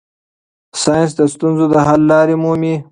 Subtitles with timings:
[0.81, 2.73] ساینس د ستونزو د حل لارې مومي.